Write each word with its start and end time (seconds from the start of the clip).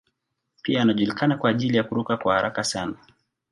Pia 0.61 0.81
anajulikana 0.81 1.37
kwa 1.37 1.49
ajili 1.49 1.77
ya 1.77 1.83
kuruka 1.83 2.17
kwa 2.17 2.35
haraka 2.35 2.63
sana. 2.63 2.95